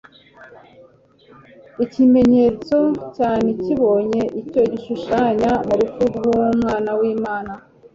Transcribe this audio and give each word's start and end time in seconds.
Ikimenyetso 1.83 2.77
cyan 3.15 3.43
kibonye 3.61 4.21
icyo 4.41 4.61
gishushanya 4.71 5.51
mu 5.65 5.73
rupfu 5.79 6.01
rw'Umwana 6.09 6.91
w'Imana. 6.99 7.53